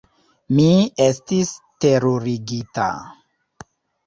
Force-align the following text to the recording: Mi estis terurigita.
Mi 0.59 0.63
estis 1.05 1.51
terurigita. 1.85 2.89